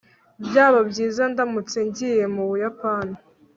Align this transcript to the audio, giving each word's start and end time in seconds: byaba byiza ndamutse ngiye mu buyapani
byaba 0.47 0.79
byiza 0.89 1.23
ndamutse 1.31 1.77
ngiye 1.87 2.25
mu 2.35 2.43
buyapani 2.49 3.15